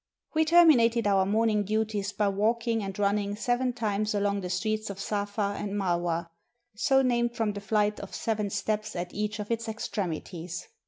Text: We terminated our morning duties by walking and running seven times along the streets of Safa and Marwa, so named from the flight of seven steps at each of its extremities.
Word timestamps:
We 0.33 0.45
terminated 0.45 1.05
our 1.05 1.27
morning 1.27 1.63
duties 1.63 2.11
by 2.11 2.27
walking 2.29 2.81
and 2.81 2.97
running 2.97 3.35
seven 3.35 3.71
times 3.71 4.15
along 4.15 4.41
the 4.41 4.49
streets 4.49 4.89
of 4.89 4.99
Safa 4.99 5.53
and 5.59 5.73
Marwa, 5.75 6.27
so 6.75 7.03
named 7.03 7.35
from 7.35 7.53
the 7.53 7.61
flight 7.61 7.99
of 7.99 8.15
seven 8.15 8.49
steps 8.49 8.95
at 8.95 9.13
each 9.13 9.37
of 9.37 9.51
its 9.51 9.69
extremities. 9.69 10.67